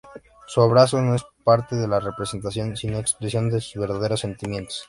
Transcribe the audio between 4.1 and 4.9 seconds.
sentimientos.